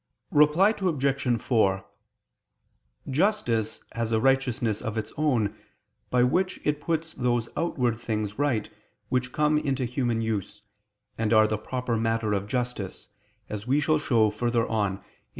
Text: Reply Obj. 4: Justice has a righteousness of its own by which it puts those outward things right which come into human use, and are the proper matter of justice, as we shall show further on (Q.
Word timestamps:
Reply 0.31 0.73
Obj. 0.81 1.39
4: 1.39 1.85
Justice 3.07 3.83
has 3.91 4.11
a 4.11 4.19
righteousness 4.19 4.81
of 4.81 4.97
its 4.97 5.13
own 5.15 5.55
by 6.09 6.23
which 6.23 6.59
it 6.63 6.81
puts 6.81 7.13
those 7.13 7.49
outward 7.55 7.99
things 7.99 8.39
right 8.39 8.67
which 9.09 9.31
come 9.31 9.59
into 9.59 9.85
human 9.85 10.19
use, 10.19 10.63
and 11.19 11.31
are 11.31 11.45
the 11.45 11.59
proper 11.59 11.97
matter 11.97 12.33
of 12.33 12.47
justice, 12.47 13.09
as 13.47 13.67
we 13.67 13.79
shall 13.79 13.99
show 13.99 14.31
further 14.31 14.67
on 14.67 14.97
(Q. 14.97 15.05